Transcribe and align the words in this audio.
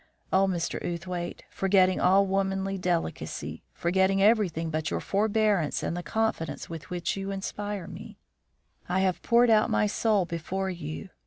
Oh, 0.33 0.47
Mr. 0.47 0.83
Outhwaite, 0.83 1.43
forgetting 1.51 1.99
all 1.99 2.25
womanly 2.25 2.75
delicacy, 2.79 3.61
forgetting 3.71 4.19
everything 4.19 4.71
but 4.71 4.89
your 4.89 4.99
forbearance 4.99 5.83
and 5.83 5.95
the 5.95 6.01
confidence 6.01 6.67
with 6.67 6.89
which 6.89 7.15
you 7.15 7.29
inspire 7.29 7.85
me, 7.85 8.17
I 8.89 9.01
have 9.01 9.21
poured 9.21 9.51
out 9.51 9.69
my 9.69 9.85
soul 9.85 10.25
before 10.25 10.71
you. 10.71 11.09